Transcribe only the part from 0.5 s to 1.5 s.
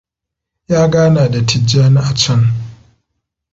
Ya gana da